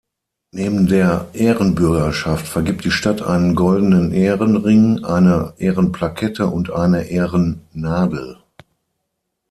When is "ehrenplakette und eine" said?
5.59-7.03